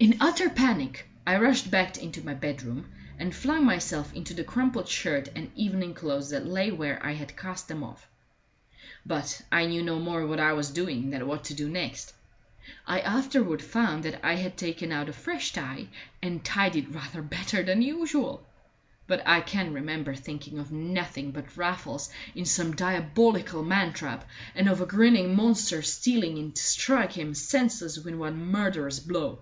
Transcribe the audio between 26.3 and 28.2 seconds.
in to strike him senseless with